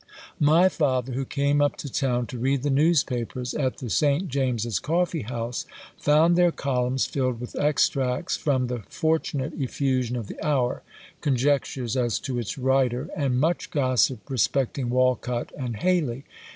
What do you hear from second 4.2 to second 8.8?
James's Coffee house, found their columns filled with extracts from the